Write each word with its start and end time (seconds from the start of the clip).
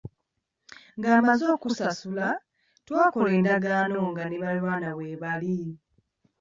Nga 0.97 1.09
mmaze 1.19 1.45
okusasula, 1.55 2.27
twakola 2.85 3.29
endagaano 3.37 3.99
nga 4.11 4.23
ne 4.27 4.37
baliraanwa 4.43 4.91
weebali. 4.97 5.57